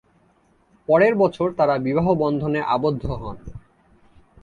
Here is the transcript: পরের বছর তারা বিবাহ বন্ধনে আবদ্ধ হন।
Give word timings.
পরের 0.89 1.13
বছর 1.15 1.47
তারা 1.51 1.75
বিবাহ 1.77 2.07
বন্ধনে 2.13 2.59
আবদ্ধ 2.67 3.05
হন। 3.11 3.37